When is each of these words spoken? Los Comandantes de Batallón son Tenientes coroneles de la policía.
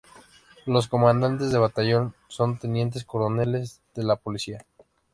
Los 0.65 0.87
Comandantes 0.87 1.51
de 1.51 1.59
Batallón 1.59 2.15
son 2.27 2.57
Tenientes 2.57 3.05
coroneles 3.05 3.81
de 3.93 4.03
la 4.03 4.15
policía. 4.15 4.65